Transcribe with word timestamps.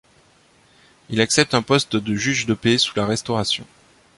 Il 1.09 1.21
accepte 1.21 1.53
un 1.53 1.61
poste 1.61 1.95
de 1.95 2.15
juge 2.15 2.47
de 2.47 2.55
paix 2.55 2.79
sous 2.79 2.95
la 2.95 3.05
Restauration. 3.05 3.67